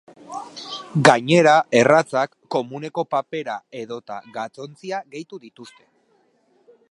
[1.07, 1.51] Gainera,
[1.81, 5.85] erratzak, komuneko papera edota gatzontzia gehitu dituzte.